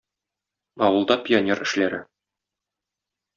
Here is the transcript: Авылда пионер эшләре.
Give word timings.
Авылда 0.87 1.17
пионер 1.27 1.61
эшләре. 1.67 2.01